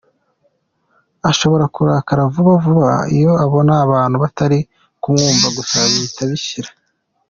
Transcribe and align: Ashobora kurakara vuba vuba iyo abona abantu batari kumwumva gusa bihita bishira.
Ashobora 1.29 1.65
kurakara 1.75 2.21
vuba 2.33 2.53
vuba 2.65 2.93
iyo 3.17 3.31
abona 3.45 3.71
abantu 3.85 4.15
batari 4.23 4.59
kumwumva 5.01 5.47
gusa 5.57 5.77
bihita 5.91 6.23
bishira. 6.31 6.69